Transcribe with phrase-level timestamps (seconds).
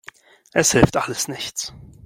[0.51, 1.71] Es hilft alles nichts.